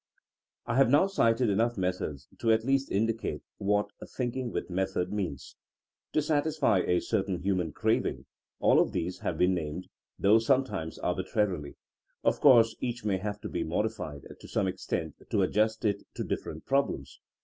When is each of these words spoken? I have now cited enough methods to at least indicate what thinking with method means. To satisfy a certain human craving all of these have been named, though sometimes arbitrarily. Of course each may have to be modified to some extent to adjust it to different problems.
I 0.65 0.77
have 0.77 0.89
now 0.89 1.05
cited 1.05 1.47
enough 1.51 1.77
methods 1.77 2.27
to 2.39 2.51
at 2.51 2.63
least 2.65 2.89
indicate 2.91 3.43
what 3.59 3.91
thinking 4.17 4.51
with 4.51 4.67
method 4.67 5.13
means. 5.13 5.55
To 6.13 6.23
satisfy 6.23 6.79
a 6.79 6.99
certain 6.99 7.43
human 7.43 7.71
craving 7.71 8.25
all 8.59 8.79
of 8.79 8.93
these 8.93 9.19
have 9.19 9.37
been 9.37 9.53
named, 9.53 9.89
though 10.17 10.39
sometimes 10.39 10.97
arbitrarily. 10.97 11.75
Of 12.23 12.39
course 12.41 12.75
each 12.79 13.05
may 13.05 13.17
have 13.19 13.41
to 13.41 13.47
be 13.47 13.63
modified 13.63 14.23
to 14.39 14.47
some 14.47 14.67
extent 14.67 15.17
to 15.29 15.43
adjust 15.43 15.85
it 15.85 16.01
to 16.15 16.23
different 16.23 16.65
problems. 16.65 17.19